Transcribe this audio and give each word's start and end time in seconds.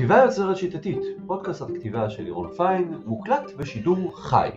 כתיבה 0.00 0.16
יוצרת 0.24 0.56
שיטתית, 0.56 1.02
פודקאסט 1.26 1.62
על 1.62 1.78
כתיבה 1.78 2.10
של 2.10 2.22
לירון 2.22 2.56
פיין, 2.56 2.94
מוקלט 3.04 3.52
בשידור 3.58 4.16
חי. 4.16 4.50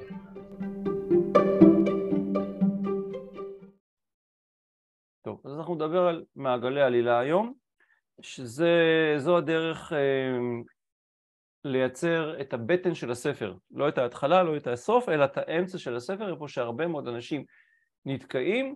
טוב, 5.22 5.42
אז 5.46 5.58
אנחנו 5.58 5.76
נדבר 5.76 6.08
על 6.08 6.26
מעגלי 6.36 6.82
עלילה 6.82 7.20
היום, 7.20 7.54
שזו 8.22 9.38
הדרך 9.38 9.94
אה, 9.94 10.38
לייצר 11.66 12.42
את 12.42 12.54
הבטן 12.54 12.96
של 12.96 13.12
הספר, 13.12 13.56
לא 13.72 13.90
את 13.90 13.98
ההתחלה, 13.98 14.44
לא 14.44 14.58
את 14.58 14.68
הסוף, 14.68 15.10
אלא 15.10 15.26
את 15.26 15.38
האמצע 15.38 15.78
של 15.78 15.96
הספר, 15.96 16.34
איפה 16.34 16.48
שהרבה 16.48 16.88
מאוד 16.88 17.08
אנשים 17.08 17.44
נתקעים, 18.06 18.76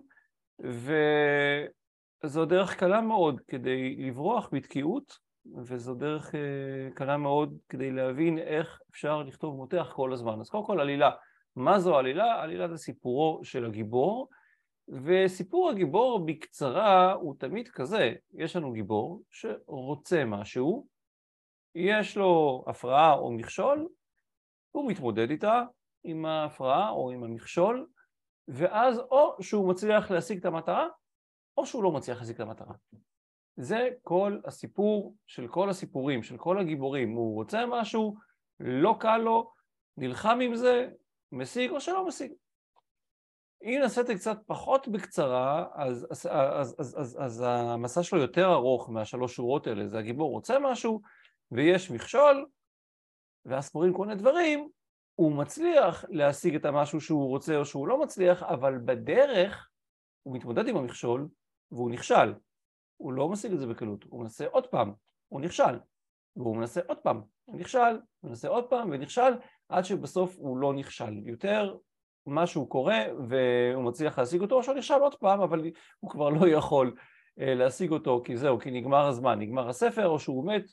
וזו 2.24 2.44
דרך 2.44 2.76
קלה 2.76 3.00
מאוד 3.00 3.40
כדי 3.48 3.96
לברוח 3.96 4.48
בתקיעות, 4.52 5.27
וזו 5.56 5.94
דרך 5.94 6.34
אה, 6.34 6.40
קלה 6.94 7.16
מאוד 7.16 7.58
כדי 7.68 7.90
להבין 7.90 8.38
איך 8.38 8.80
אפשר 8.90 9.22
לכתוב 9.22 9.56
מותח 9.56 9.92
כל 9.94 10.12
הזמן. 10.12 10.40
אז 10.40 10.50
קודם 10.50 10.64
כל 10.64 10.80
עלילה. 10.80 11.10
מה 11.56 11.78
זו 11.78 11.98
עלילה? 11.98 12.42
עלילה 12.42 12.68
זה 12.68 12.76
סיפורו 12.76 13.40
של 13.42 13.64
הגיבור, 13.64 14.28
וסיפור 14.88 15.70
הגיבור 15.70 16.26
בקצרה 16.26 17.12
הוא 17.12 17.34
תמיד 17.38 17.68
כזה, 17.68 18.12
יש 18.34 18.56
לנו 18.56 18.72
גיבור 18.72 19.22
שרוצה 19.30 20.24
משהו, 20.24 20.86
יש 21.74 22.16
לו 22.16 22.64
הפרעה 22.66 23.14
או 23.14 23.32
מכשול, 23.32 23.88
הוא 24.70 24.90
מתמודד 24.90 25.30
איתה, 25.30 25.62
עם 26.04 26.24
ההפרעה 26.24 26.90
או 26.90 27.10
עם 27.10 27.24
המכשול, 27.24 27.86
ואז 28.48 28.98
או 28.98 29.36
שהוא 29.42 29.70
מצליח 29.70 30.10
להשיג 30.10 30.38
את 30.38 30.44
המטרה, 30.44 30.88
או 31.56 31.66
שהוא 31.66 31.82
לא 31.82 31.92
מצליח 31.92 32.20
להשיג 32.20 32.34
את 32.34 32.40
המטרה. 32.40 32.74
זה 33.60 33.88
כל 34.02 34.38
הסיפור 34.44 35.14
של 35.26 35.48
כל 35.48 35.70
הסיפורים, 35.70 36.22
של 36.22 36.36
כל 36.36 36.58
הגיבורים. 36.58 37.12
הוא 37.12 37.34
רוצה 37.34 37.66
משהו, 37.66 38.14
לא 38.60 38.96
קל 39.00 39.18
לו, 39.18 39.50
נלחם 39.96 40.38
עם 40.42 40.56
זה, 40.56 40.88
משיג 41.32 41.70
או 41.70 41.80
שלא 41.80 42.06
משיג. 42.06 42.32
אם 43.62 43.78
נעשיתי 43.82 44.14
קצת 44.14 44.38
פחות 44.46 44.88
בקצרה, 44.88 45.66
אז, 45.74 46.06
אז, 46.10 46.26
אז, 46.32 46.76
אז, 46.78 46.96
אז, 46.98 47.18
אז 47.20 47.44
המסע 47.46 48.02
שלו 48.02 48.18
יותר 48.18 48.52
ארוך 48.52 48.90
מהשלוש 48.90 49.34
שורות 49.34 49.66
האלה. 49.66 49.88
זה 49.88 49.98
הגיבור 49.98 50.30
רוצה 50.30 50.58
משהו, 50.58 51.00
ויש 51.50 51.90
מכשול, 51.90 52.46
ואז 53.44 53.68
קורים 53.68 53.94
כל 53.94 54.06
מיני 54.06 54.20
דברים, 54.20 54.68
הוא 55.14 55.32
מצליח 55.32 56.04
להשיג 56.08 56.54
את 56.54 56.64
המשהו 56.64 57.00
שהוא 57.00 57.28
רוצה 57.28 57.56
או 57.56 57.64
שהוא 57.64 57.88
לא 57.88 58.00
מצליח, 58.00 58.42
אבל 58.42 58.78
בדרך 58.84 59.68
הוא 60.22 60.36
מתמודד 60.36 60.68
עם 60.68 60.76
המכשול 60.76 61.28
והוא 61.72 61.90
נכשל. 61.90 62.34
הוא 62.98 63.12
לא 63.12 63.28
משיג 63.28 63.52
את 63.52 63.58
זה 63.58 63.66
בקלות, 63.66 64.04
הוא 64.08 64.20
מנסה 64.20 64.46
עוד 64.46 64.66
פעם, 64.66 64.92
הוא 65.28 65.40
נכשל, 65.40 65.78
והוא 66.36 66.56
מנסה 66.56 66.80
עוד 66.86 66.98
פעם, 66.98 67.20
הוא 67.44 67.60
נכשל, 67.60 67.98
הוא 68.20 68.28
מנסה 68.28 68.48
עוד 68.48 68.64
פעם 68.64 68.90
ונכשל, 68.90 69.32
עד 69.68 69.84
שבסוף 69.84 70.36
הוא 70.38 70.58
לא 70.58 70.74
נכשל. 70.74 71.12
יותר 71.24 71.76
משהו 72.26 72.66
קורה 72.66 72.98
והוא 73.28 73.84
מצליח 73.84 74.18
להשיג 74.18 74.40
אותו, 74.40 74.54
או 74.54 74.62
שהוא 74.62 74.74
נכשל 74.74 74.94
עוד 74.94 75.14
פעם, 75.14 75.40
אבל 75.40 75.70
הוא 76.00 76.10
כבר 76.10 76.28
לא 76.28 76.48
יכול 76.48 76.94
אה, 77.40 77.54
להשיג 77.54 77.90
אותו, 77.90 78.22
כי 78.24 78.36
זהו, 78.36 78.58
כי 78.58 78.70
נגמר 78.70 79.06
הזמן, 79.06 79.38
נגמר 79.38 79.68
הספר, 79.68 80.06
או 80.08 80.18
שהוא 80.18 80.46
מת, 80.46 80.64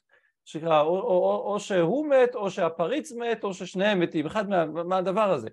שקרה, 0.46 0.82
או, 0.82 1.00
או, 1.00 1.04
או, 1.04 1.54
או 1.54 1.60
שהוא 1.60 2.08
מת, 2.08 2.36
או 2.36 2.52
שהפריץ 2.52 3.12
מת, 3.12 3.44
או 3.44 3.54
ששניהם 3.54 4.00
מתים, 4.00 4.26
אחד 4.26 4.50
מה, 4.50 4.66
מהדבר 4.66 5.32
הזה. 5.32 5.50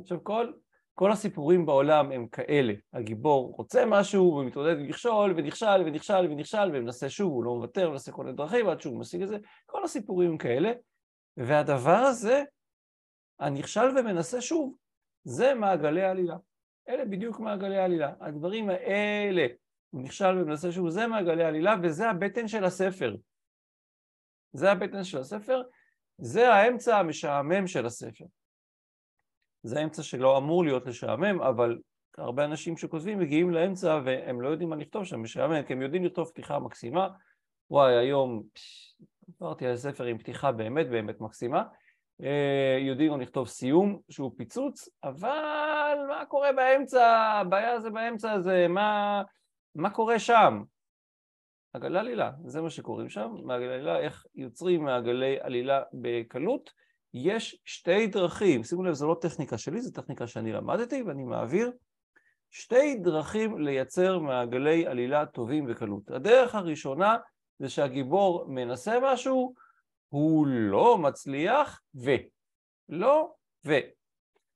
עכשיו 0.00 0.24
כל 0.24 0.52
כל 0.94 1.12
הסיפורים 1.12 1.66
בעולם 1.66 2.12
הם 2.12 2.26
כאלה, 2.26 2.72
הגיבור 2.92 3.54
רוצה 3.56 3.84
משהו 3.86 4.36
ומתמודד 4.36 4.78
עם 4.78 4.88
מכשול 4.88 5.34
ונכשל 5.36 5.82
ונכשל 5.86 6.28
ונכשל 6.30 6.70
ומנסה 6.74 7.10
שוב, 7.10 7.32
הוא 7.32 7.44
לא 7.44 7.54
מוותר, 7.54 7.90
מנסה 7.90 8.12
כל 8.12 8.24
מיני 8.24 8.36
דרכים 8.36 8.68
עד 8.68 8.80
שהוא 8.80 9.00
משיג 9.00 9.22
את 9.22 9.28
זה, 9.28 9.36
כל 9.66 9.84
הסיפורים 9.84 10.30
הם 10.30 10.38
כאלה, 10.38 10.72
והדבר 11.36 11.96
הזה, 11.96 12.42
הנכשל 13.40 13.98
ומנסה 13.98 14.40
שוב, 14.40 14.76
זה 15.24 15.54
מעגלי 15.54 16.02
העלילה. 16.02 16.36
אלה 16.88 17.04
בדיוק 17.04 17.40
מעגלי 17.40 17.78
העלילה. 17.78 18.12
הדברים 18.20 18.70
האלה, 18.70 19.46
הוא 19.90 20.02
נכשל 20.02 20.38
ומנסה 20.38 20.72
שוב, 20.72 20.88
זה 20.88 21.06
מעגלי 21.06 21.44
העלילה 21.44 21.74
וזה 21.82 22.10
הבטן 22.10 22.48
של 22.48 22.64
הספר. 22.64 23.16
זה 24.52 24.72
הבטן 24.72 25.04
של 25.04 25.18
הספר, 25.18 25.62
זה 26.18 26.52
האמצע 26.52 26.98
המשעמם 26.98 27.66
של 27.66 27.86
הספר. 27.86 28.24
זה 29.62 29.82
אמצע 29.84 30.02
שלא 30.02 30.38
אמור 30.38 30.64
להיות 30.64 30.86
לשעמם, 30.86 31.42
אבל 31.42 31.78
הרבה 32.18 32.44
אנשים 32.44 32.76
שכותבים 32.76 33.18
מגיעים 33.18 33.50
לאמצע 33.50 34.00
והם 34.04 34.40
לא 34.40 34.48
יודעים 34.48 34.70
מה 34.70 34.76
לכתוב 34.76 35.04
שם 35.04 35.22
משעמם, 35.22 35.62
כי 35.62 35.72
הם 35.72 35.82
יודעים 35.82 36.04
לכתוב 36.04 36.28
פתיחה 36.28 36.58
מקסימה. 36.58 37.08
וואי, 37.70 37.96
היום 37.96 38.42
עברתי 39.40 39.66
על 39.66 39.76
ספר 39.76 40.04
עם 40.04 40.18
פתיחה 40.18 40.52
באמת 40.52 40.88
באמת 40.88 41.20
מקסימה. 41.20 41.62
אה, 42.22 42.78
יודעים 42.80 43.20
לכתוב 43.20 43.48
סיום 43.48 44.00
שהוא 44.08 44.32
פיצוץ, 44.36 44.88
אבל 45.04 45.98
מה 46.08 46.24
קורה 46.28 46.52
באמצע? 46.52 47.16
הבעיה 47.40 47.80
זה 47.80 47.90
באמצע 47.90 48.32
הזה, 48.32 48.66
מה, 48.68 49.22
מה 49.74 49.90
קורה 49.90 50.18
שם? 50.18 50.62
מעגלי 51.74 51.98
עלילה, 51.98 52.30
זה 52.46 52.60
מה 52.60 52.70
שקוראים 52.70 53.08
שם, 53.08 53.34
מעגלי 53.44 53.74
עלילה, 53.74 53.98
איך 53.98 54.26
יוצרים 54.34 54.84
מעגלי 54.84 55.40
עלילה 55.40 55.82
בקלות. 55.92 56.70
יש 57.14 57.60
שתי 57.64 58.06
דרכים, 58.06 58.64
שימו 58.64 58.82
לב, 58.82 58.92
זו 58.92 59.08
לא 59.08 59.16
טכניקה 59.20 59.58
שלי, 59.58 59.80
זו 59.80 59.90
טכניקה 59.90 60.26
שאני 60.26 60.52
למדתי 60.52 61.02
ואני 61.02 61.24
מעביר, 61.24 61.72
שתי 62.50 62.94
דרכים 62.94 63.58
לייצר 63.58 64.18
מעגלי 64.18 64.86
עלילה 64.86 65.26
טובים 65.26 65.66
בקלות. 65.66 66.10
הדרך 66.10 66.54
הראשונה 66.54 67.16
זה 67.58 67.68
שהגיבור 67.68 68.44
מנסה 68.48 68.98
משהו, 69.02 69.54
הוא 70.08 70.46
לא 70.46 70.98
מצליח 70.98 71.80
ו... 71.94 72.10
לא 72.88 73.34
ו... 73.66 73.72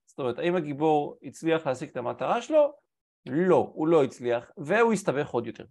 זאת 0.06 0.18
אומרת, 0.18 0.38
האם 0.38 0.56
הגיבור 0.56 1.18
הצליח 1.22 1.66
להשיג 1.66 1.88
את 1.88 1.96
המטרה 1.96 2.42
שלו? 2.42 2.72
לא, 3.26 3.70
הוא 3.74 3.88
לא 3.88 4.04
הצליח, 4.04 4.50
והוא 4.56 4.92
הסתבך 4.92 5.30
עוד 5.30 5.46
יותר. 5.46 5.64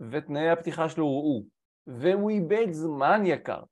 ותנאי 0.00 0.50
הפתיחה 0.50 0.88
שלו 0.88 1.04
הוא, 1.04 1.44
והוא 1.86 2.30
איבד 2.30 2.66
זמן 2.70 3.22
יקר. 3.26 3.62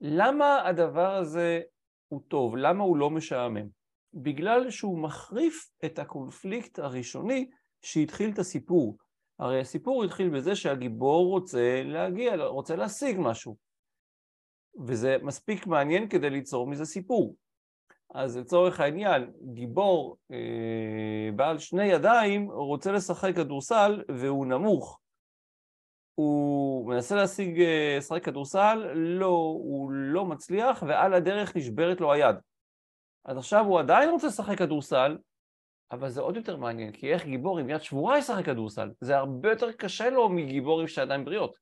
למה 0.00 0.68
הדבר 0.68 1.14
הזה 1.14 1.60
הוא 2.08 2.20
טוב? 2.28 2.56
למה 2.56 2.84
הוא 2.84 2.96
לא 2.96 3.10
משעמם? 3.10 3.68
בגלל 4.14 4.70
שהוא 4.70 4.98
מחריף 4.98 5.70
את 5.84 5.98
הקונפליקט 5.98 6.78
הראשוני 6.78 7.50
שהתחיל 7.82 8.30
את 8.30 8.38
הסיפור. 8.38 8.96
הרי 9.38 9.60
הסיפור 9.60 10.04
התחיל 10.04 10.28
בזה 10.28 10.56
שהגיבור 10.56 11.26
רוצה 11.26 11.82
להגיע, 11.84 12.36
רוצה 12.36 12.76
להשיג 12.76 13.16
משהו. 13.20 13.56
וזה 14.86 15.16
מספיק 15.22 15.66
מעניין 15.66 16.08
כדי 16.08 16.30
ליצור 16.30 16.66
מזה 16.66 16.84
סיפור. 16.84 17.36
אז 18.14 18.36
לצורך 18.36 18.80
העניין, 18.80 19.32
גיבור 19.54 20.16
אה, 20.32 21.30
בעל 21.36 21.58
שני 21.58 21.84
ידיים 21.84 22.50
רוצה 22.50 22.92
לשחק 22.92 23.34
כדורסל 23.34 24.02
והוא 24.08 24.46
נמוך. 24.46 25.00
הוא 26.16 26.88
מנסה 26.88 27.14
להשיג, 27.14 27.60
אה, 27.60 27.94
לשחק 27.98 28.24
כדורסל, 28.24 28.90
לא, 28.94 29.26
הוא 29.62 29.90
לא 29.92 30.24
מצליח, 30.24 30.82
ועל 30.86 31.14
הדרך 31.14 31.56
נשברת 31.56 32.00
לו 32.00 32.12
היד. 32.12 32.36
אז 33.24 33.38
עכשיו 33.38 33.64
הוא 33.64 33.78
עדיין 33.78 34.10
רוצה 34.10 34.26
לשחק 34.26 34.58
כדורסל, 34.58 35.18
אבל 35.90 36.08
זה 36.08 36.20
עוד 36.20 36.36
יותר 36.36 36.56
מעניין, 36.56 36.92
כי 36.92 37.12
איך 37.12 37.24
גיבור 37.24 37.58
עם 37.58 37.70
יד 37.70 37.82
שבורה 37.82 38.18
ישחק 38.18 38.44
כדורסל? 38.44 38.90
זה 39.00 39.16
הרבה 39.16 39.50
יותר 39.50 39.72
קשה 39.72 40.10
לו 40.10 40.28
מגיבור 40.28 40.80
עם 40.80 40.86
שעדיין 40.86 41.24
בריאות. 41.24 41.58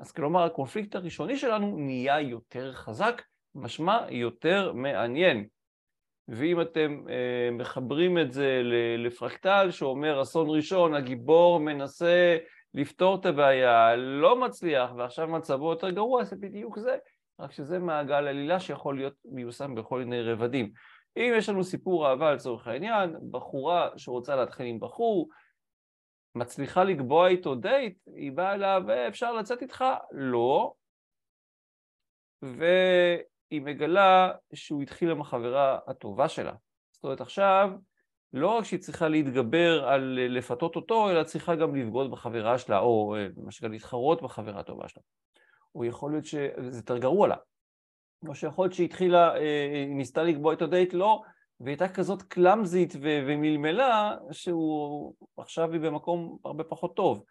אז 0.00 0.12
כלומר, 0.12 0.42
הקונפליקט 0.42 0.94
הראשוני 0.94 1.36
שלנו 1.36 1.76
נהיה 1.76 2.20
יותר 2.20 2.72
חזק, 2.72 3.22
משמע 3.54 4.06
יותר 4.10 4.72
מעניין. 4.72 5.46
ואם 6.28 6.60
אתם 6.60 7.04
אה, 7.08 7.50
מחברים 7.50 8.18
את 8.18 8.32
זה 8.32 8.62
לפרקטל 8.98 9.70
שאומר 9.70 10.22
אסון 10.22 10.46
ראשון, 10.50 10.94
הגיבור 10.94 11.60
מנסה 11.60 12.36
לפתור 12.74 13.20
את 13.20 13.26
הבעיה, 13.26 13.96
לא 13.96 14.40
מצליח 14.40 14.90
ועכשיו 14.96 15.28
מצבו 15.28 15.70
יותר 15.70 15.90
גרוע, 15.90 16.24
זה 16.24 16.36
בדיוק 16.36 16.78
זה, 16.78 16.96
רק 17.40 17.52
שזה 17.52 17.78
מעגל 17.78 18.14
עלילה 18.14 18.60
שיכול 18.60 18.96
להיות 18.96 19.14
מיושם 19.24 19.74
בכל 19.74 19.98
מיני 19.98 20.22
רבדים. 20.22 20.72
אם 21.16 21.32
יש 21.36 21.48
לנו 21.48 21.64
סיפור 21.64 22.08
אהבה 22.08 22.34
לצורך 22.34 22.66
העניין, 22.66 23.16
בחורה 23.30 23.88
שרוצה 23.96 24.36
להתחיל 24.36 24.66
עם 24.66 24.80
בחור, 24.80 25.28
מצליחה 26.34 26.84
לקבוע 26.84 27.28
איתו 27.28 27.54
דייט, 27.54 27.98
היא 28.16 28.32
באה 28.32 28.54
אליו, 28.54 28.82
אפשר 29.08 29.32
לצאת 29.32 29.62
איתך? 29.62 29.84
לא. 30.12 30.72
והיא 32.42 33.62
מגלה 33.62 34.32
שהוא 34.54 34.82
התחיל 34.82 35.10
עם 35.10 35.20
החברה 35.20 35.78
הטובה 35.86 36.28
שלה. 36.28 36.52
זאת 36.92 37.04
אומרת, 37.04 37.20
עכשיו 37.20 37.70
לא 38.32 38.48
רק 38.48 38.64
שהיא 38.64 38.80
צריכה 38.80 39.08
להתגבר 39.08 39.84
על 39.88 40.18
אה, 40.22 40.28
לפתות 40.28 40.76
אותו, 40.76 41.10
אלא 41.10 41.22
צריכה 41.22 41.54
גם 41.54 41.74
לבגוד 41.76 42.10
בחברה 42.10 42.58
שלה, 42.58 42.78
או 42.78 43.16
אה, 43.16 43.26
מה 43.36 43.50
שנקרא 43.50 43.68
להתחרות 43.68 44.22
בחברה 44.22 44.60
הטובה 44.60 44.88
שלה. 44.88 45.02
או 45.74 45.84
יכול 45.84 46.10
להיות 46.12 46.24
שזה 46.24 46.78
יותר 46.78 46.98
גרוע 46.98 47.28
לה. 47.28 47.36
או 48.28 48.34
שיכול 48.34 48.64
להיות 48.64 48.74
שהיא 48.74 48.84
התחילה, 48.84 49.36
אה, 49.36 49.84
ניסתה 49.88 50.22
לקבוע 50.22 50.52
את 50.52 50.62
הדייט, 50.62 50.94
לא, 50.94 51.22
והיא 51.60 51.72
הייתה 51.72 51.88
כזאת 51.88 52.22
קלאמזית 52.22 52.94
ו- 52.94 53.24
ומלמלה, 53.26 54.16
שהוא 54.30 55.14
עכשיו 55.36 55.72
היא 55.72 55.80
במקום 55.80 56.38
הרבה 56.44 56.64
פחות 56.64 56.96
טוב. 56.96 57.24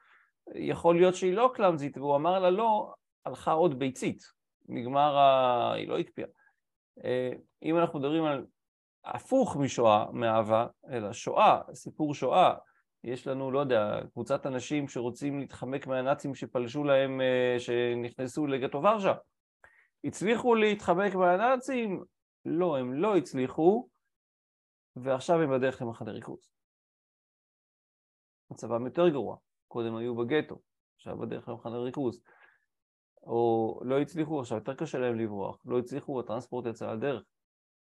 יכול 0.56 0.96
להיות 0.96 1.16
שהיא 1.16 1.34
לא 1.34 1.52
קלאמזית, 1.54 1.98
והוא 1.98 2.16
אמר 2.16 2.40
לה 2.40 2.50
לא, 2.50 2.94
הלכה 3.26 3.52
עוד 3.52 3.80
ביצית, 3.80 4.24
נגמר 4.70 5.18
ה... 5.18 5.74
היא 5.74 5.88
לא 5.88 6.00
הקפיאה. 6.00 6.28
אה, 7.04 7.32
אם 7.64 7.78
אנחנו 7.78 8.00
מדברים 8.00 8.24
על 8.24 8.46
הפוך 9.06 9.58
משואה, 9.58 10.12
מאהבה, 10.12 10.68
אלא 10.90 11.14
שואה, 11.14 11.62
סיפור 11.74 12.14
שואה, 12.14 12.54
יש 13.04 13.28
לנו, 13.28 13.52
לא 13.52 13.60
יודע, 13.60 14.00
קבוצת 14.14 14.46
אנשים 14.46 14.88
שרוצים 14.88 15.40
להתחמק 15.40 15.88
מהנאצים 15.88 16.36
שפלשו 16.36 16.84
להם, 16.84 17.22
אה, 17.22 17.56
שנכנסו 17.60 18.48
לגטו 18.48 18.84
ורשה. 18.84 19.14
הצליחו 20.04 20.56
להתחמק 20.56 21.16
מהנאצים? 21.16 22.04
לא, 22.46 22.78
הם 22.78 22.94
לא 22.94 23.18
הצליחו, 23.18 23.90
ועכשיו 24.96 25.42
הם 25.42 25.52
בדרך 25.52 25.82
למחנה 25.82 26.12
ריכוז. 26.12 26.52
מצבם 28.52 28.86
יותר 28.86 29.10
גרוע, 29.10 29.38
קודם 29.68 29.96
היו 29.96 30.16
בגטו, 30.16 30.60
עכשיו 30.96 31.18
בדרך 31.18 31.50
למחנה 31.50 31.78
ריכוז. 31.78 32.22
או 33.24 33.80
לא 33.84 34.00
הצליחו, 34.00 34.40
עכשיו 34.40 34.58
יותר 34.58 34.74
קשה 34.74 34.98
להם 34.98 35.16
לברוח, 35.16 35.62
לא 35.66 35.80
הצליחו, 35.80 36.20
הטרנספורט 36.20 36.66
יצא 36.66 36.94
לדרך. 36.94 37.24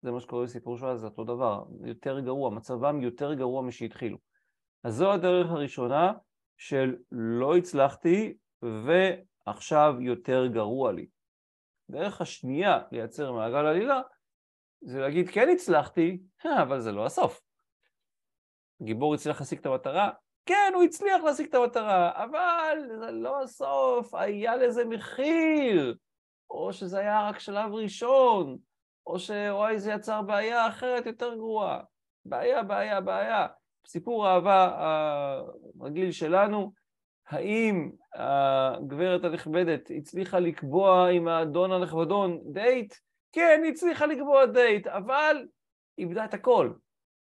זה 0.04 0.12
מה 0.12 0.20
שקורה 0.20 0.44
בסיפור 0.44 0.78
שואה, 0.78 0.98
זה 0.98 1.08
אותו 1.08 1.24
דבר, 1.24 1.64
יותר 1.86 2.20
גרוע, 2.20 2.50
מצבם 2.50 3.02
יותר 3.02 3.34
גרוע 3.34 3.62
משהתחילו. 3.62 4.18
אז 4.84 4.96
זו 4.96 5.12
הדרך 5.12 5.52
הראשונה 5.52 6.14
של 6.58 6.96
לא 7.12 7.58
הצלחתי 7.58 8.34
ועכשיו 8.62 9.96
יותר 10.00 10.48
גרוע 10.48 10.92
לי. 10.92 11.08
הדרך 11.90 12.22
השנייה 12.22 12.80
לייצר 12.92 13.32
מעגל 13.32 13.66
עלילה 13.66 14.02
זה 14.82 15.00
להגיד 15.00 15.30
כן 15.30 15.50
הצלחתי, 15.50 16.20
אבל 16.64 16.80
זה 16.80 16.92
לא 16.92 17.06
הסוף. 17.06 17.42
גיבור 18.82 19.14
הצליח 19.14 19.40
להשיג 19.40 19.60
את 19.60 19.66
המטרה, 19.66 20.10
כן, 20.46 20.72
הוא 20.76 20.84
הצליח 20.84 21.24
להשיג 21.24 21.48
את 21.48 21.54
המטרה, 21.54 22.24
אבל 22.24 22.78
זה 23.00 23.12
לא 23.12 23.44
הסוף, 23.44 24.14
היה 24.14 24.56
לזה 24.56 24.86
מחיר. 24.86 25.96
או 26.50 26.74
שזה 26.74 27.00
היה 27.00 27.30
רק 27.30 27.40
שלב 27.40 27.74
ראשון, 27.74 28.58
או 29.08 29.20
שוואי 29.20 29.80
זה 29.80 29.92
יצר 29.92 30.22
בעיה 30.22 30.68
אחרת 30.68 31.06
יותר 31.06 31.36
גרועה. 31.36 31.80
בעיה, 32.26 32.64
בעיה, 32.64 33.02
בעיה. 33.02 33.48
סיפור 33.88 34.28
האהבה 34.28 34.72
הרגיל 35.80 36.12
שלנו, 36.12 36.74
האם 37.28 37.92
הגברת 38.16 39.24
הנכבדת 39.24 39.92
הצליחה 39.98 40.40
לקבוע 40.40 41.10
עם 41.10 41.28
האדון 41.28 41.72
הנכבדון 41.72 42.40
דייט? 42.52 42.94
כן, 43.32 43.62
היא 43.64 43.72
הצליחה 43.72 44.06
לקבוע 44.06 44.46
דייט, 44.46 44.88
אבל 44.88 45.48
איבדה 45.98 46.26
את 46.26 46.34
הכל. 46.34 46.74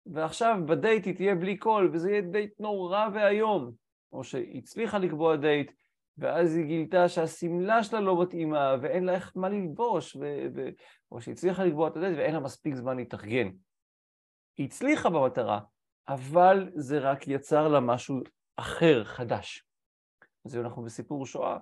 ועכשיו 0.05 0.57
בדייט 0.65 1.05
היא 1.05 1.15
תהיה 1.15 1.35
בלי 1.35 1.57
קול, 1.57 1.89
וזה 1.93 2.11
יהיה 2.11 2.21
דייט 2.21 2.59
נורא 2.59 3.07
ואיום. 3.13 3.71
או 4.13 4.23
שהצליחה 4.23 4.97
לקבוע 4.97 5.35
דייט, 5.35 5.71
ואז 6.17 6.55
היא 6.55 6.65
גילתה 6.65 7.09
שהשמלה 7.09 7.83
שלה 7.83 7.99
לא 7.99 8.21
מתאימה, 8.21 8.75
ואין 8.81 9.03
לה 9.03 9.13
איך 9.13 9.31
מה 9.35 9.49
ללבוש, 9.49 10.15
ו... 10.15 10.19
ו... 10.55 10.69
או 11.11 11.21
שהצליחה 11.21 11.63
לקבוע 11.63 11.87
את 11.87 11.95
הדייט 11.97 12.17
ואין 12.17 12.33
לה 12.33 12.39
מספיק 12.39 12.75
זמן 12.75 12.97
להתארגן. 12.97 13.49
היא 14.57 14.65
הצליחה 14.65 15.09
במטרה, 15.09 15.59
אבל 16.07 16.71
זה 16.75 16.99
רק 16.99 17.27
יצר 17.27 17.67
לה 17.67 17.79
משהו 17.79 18.19
אחר, 18.55 19.03
חדש. 19.03 19.63
אז 20.45 20.57
אנחנו 20.57 20.83
בסיפור 20.83 21.25
שואה. 21.25 21.57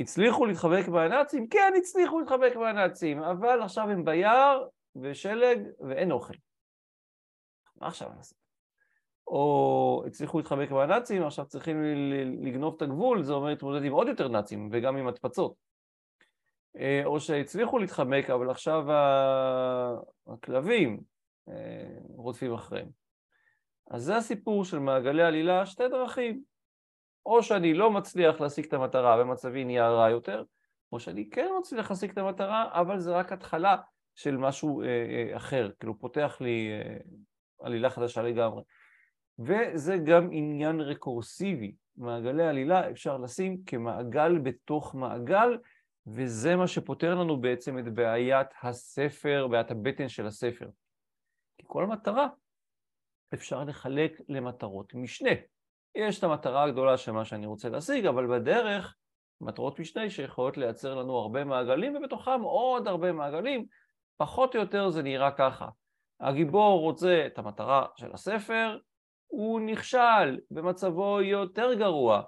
הצליחו 0.00 0.46
להתחבק 0.46 0.88
מהנאצים? 0.88 1.48
כן, 1.48 1.72
הצליחו 1.78 2.20
להתחבק 2.20 2.56
מהנאצים, 2.56 3.22
אבל 3.22 3.62
עכשיו 3.62 3.90
הם 3.90 4.04
ביער 4.04 4.66
ושלג 5.02 5.58
ואין 5.88 6.12
אוכל. 6.12 6.34
מה 7.76 7.86
עכשיו 7.86 8.08
נעשה? 8.16 8.39
או 9.30 10.02
הצליחו 10.06 10.38
להתחבק 10.38 10.70
מהנאצים, 10.70 11.22
עכשיו 11.22 11.46
צריכים 11.46 11.82
לגנוב 12.42 12.74
את 12.76 12.82
הגבול, 12.82 13.22
זה 13.22 13.32
אומר 13.32 13.48
להתמודד 13.48 13.84
עם 13.84 13.92
עוד 13.92 14.08
יותר 14.08 14.28
נאצים 14.28 14.68
וגם 14.72 14.96
עם 14.96 15.08
התפצות. 15.08 15.54
אה, 16.76 17.02
או 17.04 17.20
שהצליחו 17.20 17.78
להתחמק, 17.78 18.30
אבל 18.30 18.50
עכשיו 18.50 18.84
הכלבים 20.26 21.00
אה, 21.48 21.54
רודפים 22.16 22.54
אחריהם. 22.54 22.88
אז 23.90 24.02
זה 24.02 24.16
הסיפור 24.16 24.64
של 24.64 24.78
מעגלי 24.78 25.22
עלילה, 25.22 25.66
שתי 25.66 25.88
דרכים. 25.88 26.42
או 27.26 27.42
שאני 27.42 27.74
לא 27.74 27.90
מצליח 27.90 28.40
להשיג 28.40 28.64
את 28.64 28.72
המטרה 28.72 29.22
ומצבי 29.22 29.64
נהיה 29.64 29.88
רע 29.88 30.10
יותר, 30.10 30.44
או 30.92 31.00
שאני 31.00 31.30
כן 31.30 31.48
מצליח 31.58 31.90
להשיג 31.90 32.10
את 32.10 32.18
המטרה, 32.18 32.68
אבל 32.72 32.98
זה 32.98 33.12
רק 33.12 33.32
התחלה 33.32 33.76
של 34.14 34.36
משהו 34.36 34.82
אה, 34.82 35.36
אחר, 35.36 35.70
כאילו 35.80 35.98
פותח 35.98 36.38
לי 36.40 36.68
עלילה 37.60 37.90
חדשה 37.90 38.22
לגמרי. 38.22 38.62
וזה 39.40 39.96
גם 39.98 40.28
עניין 40.32 40.80
רקורסיבי, 40.80 41.74
מעגלי 41.96 42.46
עלילה 42.46 42.90
אפשר 42.90 43.16
לשים 43.16 43.62
כמעגל 43.66 44.38
בתוך 44.38 44.94
מעגל, 44.94 45.58
וזה 46.06 46.56
מה 46.56 46.66
שפותר 46.66 47.14
לנו 47.14 47.40
בעצם 47.40 47.78
את 47.78 47.94
בעיית 47.94 48.46
הספר, 48.62 49.46
בעיית 49.50 49.70
הבטן 49.70 50.08
של 50.08 50.26
הספר. 50.26 50.68
כי 51.58 51.64
כל 51.66 51.86
מטרה 51.86 52.28
אפשר 53.34 53.64
לחלק 53.64 54.20
למטרות 54.28 54.94
משנה. 54.94 55.30
יש 55.94 56.18
את 56.18 56.24
המטרה 56.24 56.62
הגדולה 56.62 56.96
של 56.96 57.12
מה 57.12 57.24
שאני 57.24 57.46
רוצה 57.46 57.68
להשיג, 57.68 58.06
אבל 58.06 58.26
בדרך 58.26 58.96
מטרות 59.40 59.78
משנה 59.78 60.10
שיכולות 60.10 60.56
לייצר 60.56 60.94
לנו 60.94 61.16
הרבה 61.16 61.44
מעגלים, 61.44 61.96
ובתוכם 61.96 62.40
עוד 62.42 62.88
הרבה 62.88 63.12
מעגלים, 63.12 63.66
פחות 64.16 64.54
או 64.54 64.60
יותר 64.60 64.90
זה 64.90 65.02
נראה 65.02 65.30
ככה. 65.30 65.68
הגיבור 66.20 66.80
רוצה 66.80 67.26
את 67.26 67.38
המטרה 67.38 67.86
של 67.96 68.12
הספר, 68.12 68.78
הוא 69.30 69.60
נכשל, 69.60 70.38
במצבו 70.50 71.20
יותר 71.22 71.74
גרוע, 71.74 72.22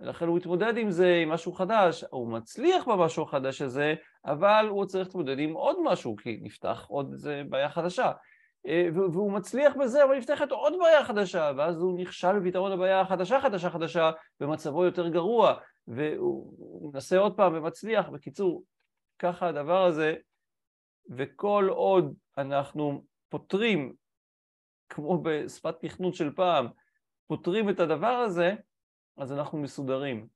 ולכן 0.00 0.26
הוא 0.26 0.36
מתמודד 0.36 0.76
עם 0.76 0.90
זה, 0.90 1.14
עם 1.22 1.28
משהו 1.28 1.52
חדש, 1.52 2.04
הוא 2.10 2.28
מצליח 2.28 2.88
במשהו 2.88 3.22
החדש 3.22 3.62
הזה, 3.62 3.94
אבל 4.24 4.66
הוא 4.70 4.84
צריך 4.84 5.06
להתמודד 5.06 5.38
עם 5.38 5.52
עוד 5.52 5.76
משהו, 5.84 6.16
כי 6.16 6.38
נפתח 6.42 6.86
עוד 6.88 7.12
איזה 7.12 7.42
בעיה 7.48 7.68
חדשה. 7.68 8.12
אה, 8.66 8.88
והוא 8.94 9.32
מצליח 9.32 9.74
בזה, 9.80 10.04
אבל 10.04 10.18
נפתחת 10.18 10.50
עוד 10.50 10.72
בעיה 10.80 11.04
חדשה, 11.04 11.50
ואז 11.56 11.80
הוא 11.80 12.00
נכשל 12.00 12.38
בפתרון 12.38 12.72
הבעיה 12.72 13.00
החדשה 13.00 13.40
חדשה 13.40 13.70
חדשה, 13.70 14.10
ומצבו 14.40 14.84
יותר 14.84 15.08
גרוע, 15.08 15.54
והוא 15.88 16.92
מנסה 16.92 17.18
עוד 17.18 17.36
פעם 17.36 17.54
ומצליח. 17.54 18.08
בקיצור, 18.08 18.62
ככה 19.18 19.48
הדבר 19.48 19.84
הזה, 19.84 20.14
וכל 21.10 21.68
עוד 21.70 22.14
אנחנו 22.38 23.04
פותרים, 23.28 23.94
כמו 24.88 25.22
בשפת 25.22 25.74
תכנות 25.80 26.14
של 26.14 26.32
פעם, 26.34 26.66
פותרים 27.26 27.70
את 27.70 27.80
הדבר 27.80 28.06
הזה, 28.06 28.54
אז 29.16 29.32
אנחנו 29.32 29.58
מסודרים. 29.58 30.28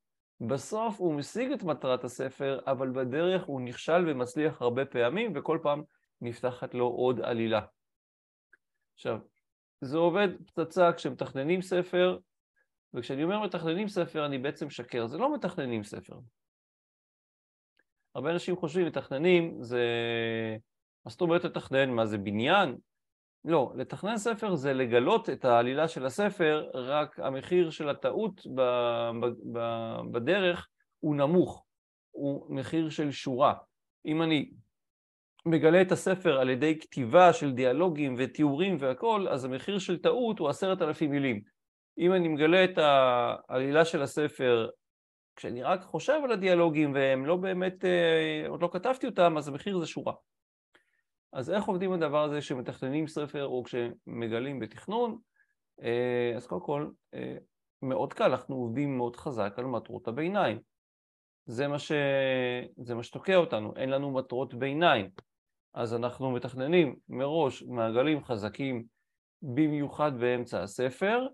בסוף 0.47 0.99
הוא 0.99 1.13
משיג 1.13 1.51
את 1.51 1.63
מטרת 1.63 2.03
הספר, 2.03 2.59
אבל 2.67 2.89
בדרך 2.89 3.43
הוא 3.43 3.61
נכשל 3.61 4.05
ומצליח 4.07 4.61
הרבה 4.61 4.85
פעמים, 4.85 5.33
וכל 5.35 5.59
פעם 5.63 5.83
נפתחת 6.21 6.73
לו 6.73 6.85
עוד 6.85 7.21
עלילה. 7.21 7.61
עכשיו, 8.93 9.19
זה 9.81 9.97
עובד 9.97 10.27
פצצה 10.47 10.93
כשמתכננים 10.93 11.61
ספר, 11.61 12.17
וכשאני 12.93 13.23
אומר 13.23 13.39
מתכננים 13.39 13.87
ספר 13.87 14.25
אני 14.25 14.37
בעצם 14.37 14.69
שקר, 14.69 15.07
זה 15.07 15.17
לא 15.17 15.33
מתכננים 15.33 15.83
ספר. 15.83 16.15
הרבה 18.15 18.31
אנשים 18.31 18.55
חושבים 18.55 18.87
מתכננים 18.87 19.63
זה... 19.63 19.83
מה 21.05 21.11
זאת 21.11 21.21
אומרת 21.21 21.43
לתכנן? 21.43 21.89
מה 21.89 22.05
זה 22.05 22.17
בניין? 22.17 22.77
לא, 23.45 23.71
לתכנן 23.75 24.17
ספר 24.17 24.55
זה 24.55 24.73
לגלות 24.73 25.29
את 25.29 25.45
העלילה 25.45 25.87
של 25.87 26.05
הספר, 26.05 26.69
רק 26.73 27.19
המחיר 27.19 27.69
של 27.69 27.89
הטעות 27.89 28.41
ב... 28.55 28.61
ב... 29.21 29.25
ב... 29.53 29.59
בדרך 30.11 30.67
הוא 30.99 31.15
נמוך, 31.15 31.65
הוא 32.11 32.55
מחיר 32.55 32.89
של 32.89 33.11
שורה. 33.11 33.53
אם 34.05 34.21
אני 34.21 34.49
מגלה 35.45 35.81
את 35.81 35.91
הספר 35.91 36.39
על 36.39 36.49
ידי 36.49 36.79
כתיבה 36.79 37.33
של 37.33 37.51
דיאלוגים 37.51 38.15
ותיאורים 38.17 38.77
והכל, 38.79 39.27
אז 39.27 39.45
המחיר 39.45 39.79
של 39.79 40.01
טעות 40.01 40.39
הוא 40.39 40.49
עשרת 40.49 40.81
אלפים 40.81 41.11
מילים. 41.11 41.41
אם 41.97 42.13
אני 42.13 42.27
מגלה 42.27 42.63
את 42.63 42.77
העלילה 42.77 43.85
של 43.85 44.01
הספר 44.01 44.69
כשאני 45.35 45.63
רק 45.63 45.81
חושב 45.81 46.21
על 46.23 46.31
הדיאלוגים 46.31 46.93
והם 46.93 47.25
לא 47.25 47.35
באמת, 47.35 47.85
אה, 47.85 48.47
עוד 48.47 48.61
לא 48.61 48.69
כתבתי 48.73 49.07
אותם, 49.07 49.37
אז 49.37 49.47
המחיר 49.47 49.79
זה 49.79 49.87
שורה. 49.87 50.13
אז 51.33 51.51
איך 51.51 51.65
עובדים 51.65 51.93
הדבר 51.93 52.23
הזה 52.23 52.39
כשמתכננים 52.39 53.07
ספר 53.07 53.45
או 53.45 53.63
כשמגלים 53.63 54.59
בתכנון? 54.59 55.17
אה, 55.81 56.33
אז 56.35 56.47
קודם 56.47 56.61
כל, 56.61 56.89
אה, 57.13 57.37
מאוד 57.81 58.13
קל, 58.13 58.31
אנחנו 58.31 58.55
עובדים 58.55 58.97
מאוד 58.97 59.15
חזק 59.15 59.53
על 59.57 59.65
מטרות 59.65 60.07
הביניים. 60.07 60.59
זה 61.45 61.67
מה, 61.67 61.79
ש... 61.79 61.91
זה 62.77 62.95
מה 62.95 63.03
שתוקע 63.03 63.35
אותנו, 63.35 63.73
אין 63.75 63.89
לנו 63.89 64.11
מטרות 64.11 64.53
ביניים. 64.53 65.09
אז 65.73 65.95
אנחנו 65.95 66.31
מתכננים 66.31 66.95
מראש 67.09 67.63
מעגלים 67.63 68.23
חזקים 68.23 68.83
במיוחד 69.41 70.19
באמצע 70.19 70.63
הספר, 70.63 71.27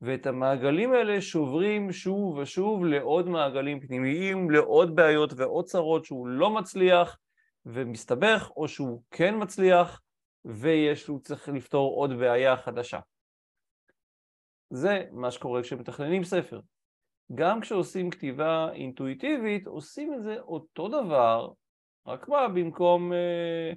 ואת 0.00 0.26
המעגלים 0.26 0.92
האלה 0.92 1.20
שוברים 1.20 1.92
שוב 1.92 2.36
ושוב 2.36 2.84
לעוד 2.84 3.28
מעגלים 3.28 3.80
פנימיים, 3.80 4.50
לעוד 4.50 4.96
בעיות 4.96 5.32
ועוד 5.36 5.64
צרות 5.64 6.04
שהוא 6.04 6.26
לא 6.26 6.50
מצליח 6.50 7.18
ומסתבך, 7.66 8.50
או 8.56 8.68
שהוא 8.68 9.02
כן 9.10 9.34
מצליח 9.42 10.02
ויש, 10.44 11.06
הוא 11.06 11.20
צריך 11.20 11.48
לפתור 11.48 11.94
עוד 11.96 12.10
בעיה 12.18 12.56
חדשה. 12.56 13.00
זה 14.70 15.04
מה 15.12 15.30
שקורה 15.30 15.62
כשמתכננים 15.62 16.24
ספר. 16.24 16.60
גם 17.34 17.60
כשעושים 17.60 18.10
כתיבה 18.10 18.72
אינטואיטיבית, 18.72 19.66
עושים 19.66 20.14
את 20.14 20.22
זה 20.22 20.40
אותו 20.40 20.88
דבר, 20.88 21.50
רק 22.06 22.28
מה, 22.28 22.48
במקום 22.48 23.12
אה, 23.12 23.72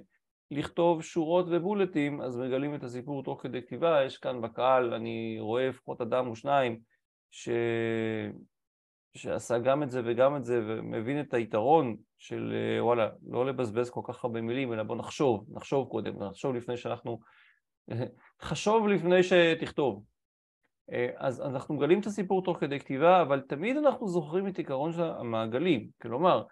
לכתוב 0.50 1.02
שורות 1.02 1.46
ובולטים, 1.50 2.20
אז 2.20 2.36
מגלים 2.36 2.74
את 2.74 2.82
הסיפור 2.82 3.24
תוך 3.24 3.42
כדי 3.42 3.62
כתיבה, 3.62 4.04
יש 4.04 4.18
כאן 4.18 4.40
בקהל, 4.40 4.94
אני 4.94 5.36
רואה 5.40 5.68
לפחות 5.68 6.00
אדם 6.00 6.26
או 6.26 6.36
שניים, 6.36 6.80
ש... 7.30 7.48
שעשה 9.16 9.58
גם 9.58 9.82
את 9.82 9.90
זה 9.90 10.02
וגם 10.04 10.36
את 10.36 10.44
זה, 10.44 10.60
ומבין 10.66 11.20
את 11.20 11.34
היתרון 11.34 11.96
של 12.24 12.52
אה, 12.54 12.84
וואלה, 12.84 13.08
לא 13.26 13.46
לבזבז 13.46 13.90
כל 13.90 14.00
כך 14.04 14.24
הרבה 14.24 14.40
מילים, 14.40 14.72
אלא 14.72 14.82
בוא 14.82 14.96
נחשוב, 14.96 15.46
נחשוב 15.48 15.88
קודם, 15.88 16.22
נחשוב 16.22 16.54
לפני 16.54 16.76
שאנחנו... 16.76 17.20
חשוב 18.42 18.88
לפני 18.88 19.22
שתכתוב. 19.22 20.02
אה, 20.92 21.08
אז 21.16 21.40
אנחנו 21.40 21.74
מגלים 21.74 22.00
את 22.00 22.06
הסיפור 22.06 22.44
תוך 22.44 22.58
כדי 22.60 22.80
כתיבה, 22.80 23.22
אבל 23.22 23.40
תמיד 23.40 23.76
אנחנו 23.76 24.08
זוכרים 24.08 24.48
את 24.48 24.58
עיקרון 24.58 24.92
של 24.92 25.02
המעגלים. 25.02 25.88
כלומר, 26.02 26.42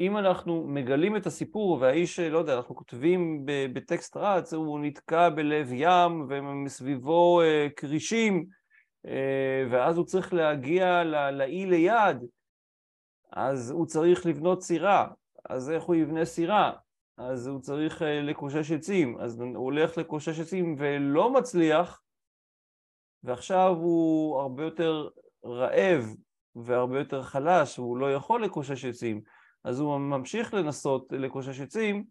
אם 0.00 0.16
אנחנו 0.16 0.66
מגלים 0.68 1.16
את 1.16 1.26
הסיפור 1.26 1.78
והאיש, 1.80 2.20
לא 2.20 2.38
יודע, 2.38 2.56
אנחנו 2.56 2.76
כותבים 2.76 3.42
בטקסט 3.72 4.16
רץ, 4.16 4.52
הוא 4.52 4.80
נתקע 4.80 5.28
בלב 5.28 5.72
ים 5.72 6.26
ומסביבו 6.28 7.40
אה, 7.42 7.68
כרישים, 7.76 8.46
אה, 9.06 9.64
ואז 9.70 9.96
הוא 9.96 10.06
צריך 10.06 10.34
להגיע 10.34 11.04
לאי 11.32 11.66
ליד, 11.66 12.16
אז 13.32 13.70
הוא 13.70 13.86
צריך 13.86 14.26
לבנות 14.26 14.62
סירה, 14.62 15.08
אז 15.48 15.70
איך 15.70 15.84
הוא 15.84 15.94
יבנה 15.94 16.24
סירה? 16.24 16.72
אז 17.16 17.46
הוא 17.46 17.60
צריך 17.60 18.02
לקושש 18.22 18.72
עצים, 18.72 19.20
אז 19.20 19.40
הוא 19.40 19.56
הולך 19.56 19.98
לקושש 19.98 20.40
עצים 20.40 20.76
ולא 20.78 21.32
מצליח, 21.32 22.02
ועכשיו 23.22 23.76
הוא 23.78 24.40
הרבה 24.40 24.64
יותר 24.64 25.08
רעב 25.44 26.04
והרבה 26.56 26.98
יותר 26.98 27.22
חלש, 27.22 27.78
והוא 27.78 27.96
לא 27.98 28.14
יכול 28.14 28.44
לקושש 28.44 28.84
עצים, 28.84 29.20
אז 29.64 29.80
הוא 29.80 29.98
ממשיך 29.98 30.54
לנסות 30.54 31.12
לקושש 31.12 31.60
עצים, 31.60 32.04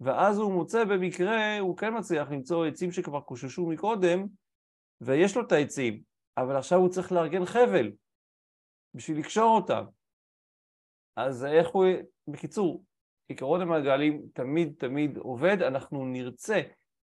ואז 0.00 0.38
הוא 0.38 0.52
מוצא 0.52 0.84
במקרה, 0.84 1.58
הוא 1.58 1.76
כן 1.76 1.98
מצליח 1.98 2.30
למצוא 2.30 2.66
עצים 2.66 2.92
שכבר 2.92 3.20
קוששו 3.20 3.66
מקודם, 3.66 4.26
ויש 5.00 5.36
לו 5.36 5.42
את 5.42 5.52
העצים, 5.52 6.02
אבל 6.36 6.56
עכשיו 6.56 6.78
הוא 6.78 6.88
צריך 6.88 7.12
לארגן 7.12 7.44
חבל 7.44 7.92
בשביל 8.94 9.18
לקשור 9.18 9.56
אותם. 9.56 9.84
אז 11.16 11.44
איך 11.44 11.68
הוא... 11.68 11.84
בקיצור, 12.28 12.84
עקרון 13.28 13.60
המעגלים 13.60 14.22
תמיד 14.34 14.74
תמיד 14.78 15.18
עובד, 15.18 15.62
אנחנו 15.62 16.04
נרצה 16.04 16.60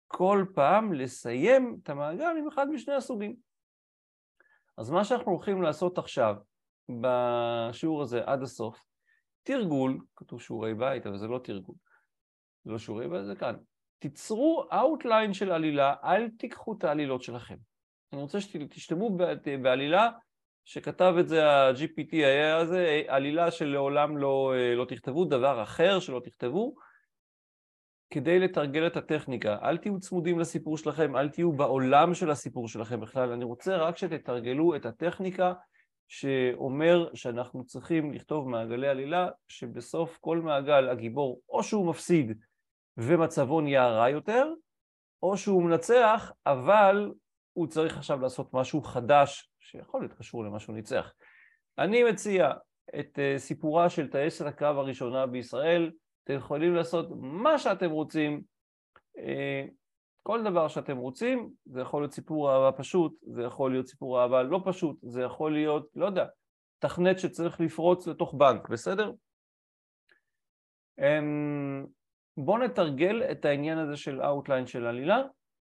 כל 0.07 0.45
פעם 0.55 0.93
לסיים 0.93 1.79
את 1.83 1.91
המעגל 1.91 2.35
עם 2.39 2.49
אחד 2.49 2.69
משני 2.69 2.95
הסוגים. 2.95 3.37
אז 4.79 4.91
מה 4.91 5.05
שאנחנו 5.05 5.33
הולכים 5.33 5.63
לעשות 5.63 5.99
עכשיו, 5.99 6.35
בשיעור 7.01 8.03
הזה 8.03 8.25
עד 8.25 8.43
הסוף, 8.43 8.85
תרגול, 9.43 9.99
כתוב 10.17 10.41
שיעורי 10.41 10.75
בית, 10.75 11.07
אבל 11.07 11.19
זה 11.19 11.27
לא 11.27 11.41
תרגול, 11.45 11.75
זה 12.65 12.71
לא 12.71 12.79
שיעורי 12.79 13.09
בית, 13.09 13.27
זה 13.27 13.35
כאן. 13.35 13.55
תיצרו 13.99 14.65
outline 14.73 15.35
של 15.35 15.53
עלילה, 15.53 15.95
אל 16.05 16.31
תיקחו 16.39 16.75
את 16.79 16.85
העלילות 16.85 17.23
שלכם. 17.23 17.57
אני 18.13 18.21
רוצה 18.21 18.41
שתשתמו 18.41 19.17
בעלילה 19.63 20.11
שכתב 20.69 21.15
את 21.21 21.29
זה 21.29 21.51
ה-GPT 21.51 22.13
היה 22.13 22.67
זה, 22.67 23.03
עלילה 23.07 23.51
שלעולם 23.51 24.17
לא, 24.17 24.53
לא 24.77 24.85
תכתבו, 24.85 25.25
דבר 25.25 25.63
אחר 25.63 26.01
שלא 26.01 26.21
תכתבו, 26.25 26.75
כדי 28.11 28.39
לתרגל 28.39 28.87
את 28.87 28.97
הטכניקה. 28.97 29.59
אל 29.63 29.77
תהיו 29.77 30.01
צמודים 30.01 30.39
לסיפור 30.39 30.79
שלכם, 30.79 31.17
אל 31.17 31.29
תהיו 31.29 31.53
בעולם 31.53 32.15
של 32.15 32.31
הסיפור 32.31 32.69
שלכם 32.69 33.01
בכלל. 33.01 33.33
אני 33.33 33.45
רוצה 33.45 33.77
רק 33.77 33.97
שתתרגלו 33.97 34.77
את 34.77 34.87
הטכניקה 34.87 35.53
שאומר 36.09 37.15
שאנחנו 37.15 37.65
צריכים 37.65 38.13
לכתוב 38.13 38.49
מעגלי 38.49 38.89
עלילה, 38.89 39.29
שבסוף 39.49 40.19
כל 40.21 40.39
מעגל 40.39 40.89
הגיבור 40.89 41.41
או 41.49 41.63
שהוא 41.63 41.91
מפסיד 41.91 42.39
ומצבו 42.97 43.61
נהיה 43.61 43.89
רע 43.89 44.11
יותר, 44.11 44.53
או 45.23 45.37
שהוא 45.37 45.63
מנצח, 45.63 46.33
אבל 46.47 47.13
הוא 47.53 47.67
צריך 47.67 47.97
עכשיו 47.97 48.21
לעשות 48.21 48.55
משהו 48.55 48.83
חדש, 48.83 49.51
שיכול 49.61 50.01
להיות 50.01 50.13
קשור 50.13 50.45
למה 50.45 50.61
שהוא 50.61 50.77
ניצח. 50.77 51.13
אני 51.79 52.05
מציע 52.05 52.53
את 52.99 53.19
אה, 53.19 53.39
סיפורה 53.39 53.91
של 53.91 54.11
טייסת 54.11 54.47
הקרב 54.47 54.79
הראשונה 54.79 55.27
בישראל, 55.27 55.91
אתם 56.25 56.35
יכולים 56.35 56.75
לעשות 56.75 57.09
מה 57.21 57.59
שאתם 57.59 57.91
רוצים, 57.91 58.43
אה, 59.19 59.65
כל 60.23 60.45
דבר 60.45 60.69
שאתם 60.69 60.97
רוצים, 60.97 61.51
זה 61.67 61.81
יכול 61.81 62.03
להיות 62.03 62.13
סיפור 62.13 62.53
אהבה 62.53 62.79
פשוט, 62.79 63.15
זה 63.23 63.43
יכול 63.43 63.73
להיות 63.73 63.87
סיפור 63.87 64.23
אהבה 64.23 64.43
לא 64.43 64.61
פשוט, 64.65 64.97
זה 65.03 65.23
יכול 65.23 65.53
להיות, 65.53 65.89
לא 65.95 66.07
יודע, 66.07 66.27
תכנת 66.79 67.19
שצריך 67.19 67.61
לפרוץ 67.61 68.07
לתוך 68.07 68.35
בנק, 68.35 68.69
בסדר? 68.69 69.13
אמ, 70.99 71.87
בואו 72.37 72.59
נתרגל 72.59 73.23
את 73.31 73.45
העניין 73.45 73.79
הזה 73.79 73.97
של 73.97 74.23
outline 74.23 74.67
של 74.67 74.87
עלילה, 74.87 75.23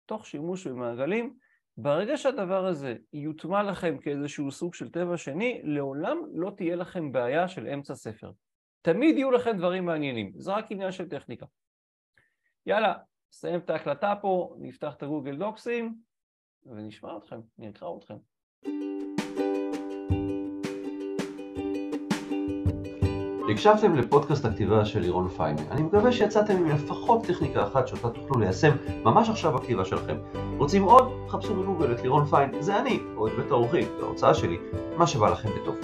תוך 0.06 0.26
שימוש 0.26 0.66
במעגלים. 0.66 1.34
ברגע 1.76 2.16
שהדבר 2.16 2.66
הזה 2.66 2.96
יוטמע 3.12 3.62
לכם 3.62 3.98
כאיזשהו 3.98 4.50
סוג 4.50 4.74
של 4.74 4.90
טבע 4.90 5.16
שני, 5.16 5.60
לעולם 5.64 6.18
לא 6.32 6.52
תהיה 6.56 6.76
לכם 6.76 7.12
בעיה 7.12 7.48
של 7.48 7.66
אמצע 7.66 7.94
ספר. 7.94 8.30
תמיד 8.82 9.16
יהיו 9.16 9.30
לכם 9.30 9.56
דברים 9.56 9.84
מעניינים, 9.84 10.32
זה 10.36 10.52
רק 10.52 10.72
עניין 10.72 10.92
של 10.92 11.08
טכניקה. 11.08 11.46
יאללה, 12.66 12.94
נסיים 13.32 13.60
את 13.60 13.70
ההקלטה 13.70 14.14
פה, 14.20 14.56
נפתח 14.58 14.94
את 14.94 15.02
הגוגל 15.02 15.36
דוקסים 15.36 15.94
ונשמע 16.66 17.16
אתכם, 17.16 17.40
נקרא 17.58 17.88
אתכם. 17.98 18.16
הקשבתם 23.50 23.94
לפודקאסט 23.94 24.44
הכתיבה 24.44 24.84
של 24.84 25.00
לירון 25.00 25.28
פיין. 25.28 25.56
אני 25.70 25.82
מקווה 25.82 26.12
שיצאתם 26.12 26.56
עם 26.56 26.68
לפחות 26.68 27.24
טכניקה 27.24 27.66
אחת 27.66 27.88
שאותה 27.88 28.10
תוכלו 28.10 28.40
ליישם 28.40 28.70
ממש 29.04 29.28
עכשיו 29.28 29.52
בכתיבה 29.52 29.84
שלכם. 29.84 30.16
רוצים 30.58 30.82
עוד? 30.82 31.12
חפשו 31.28 31.54
בגוגל 31.54 31.92
את 31.92 32.02
לירון 32.02 32.24
פיין, 32.24 32.50
זה 32.60 32.78
אני, 32.78 33.00
או 33.16 33.26
את 33.26 33.32
בית 33.36 33.50
האורחים, 33.50 33.88
ההוצאה 34.02 34.34
שלי, 34.34 34.58
מה 34.96 35.06
שבא 35.06 35.30
לכם 35.30 35.48
בטוב. 35.62 35.76